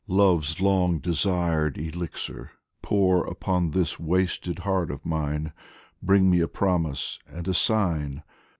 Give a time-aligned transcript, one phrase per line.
[0.07, 2.49] Love's long desired elixir,
[2.81, 5.53] pour Upon this wasted heart of mine
[6.01, 8.23] Bring me a promise and a sign